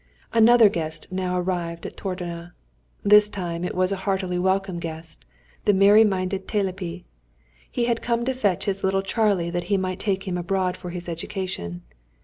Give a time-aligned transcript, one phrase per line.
[0.33, 2.55] Another guest now arrived at Tordona.
[3.03, 5.25] This time it was a heartily welcome guest,
[5.65, 7.03] the merry minded Telepi.
[7.71, 10.89] He had come to fetch his little Charlie that he might take him abroad for
[10.89, 11.83] his education.